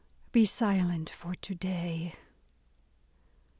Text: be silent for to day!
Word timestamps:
be 0.31 0.47
silent 0.47 1.11
for 1.11 1.35
to 1.35 1.53
day! 1.53 2.15